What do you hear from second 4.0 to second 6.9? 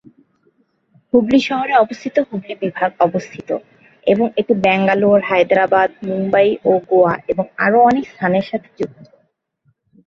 এবং এটি ব্যাঙ্গালোর, হায়দরাবাদ, মুম্বাই ও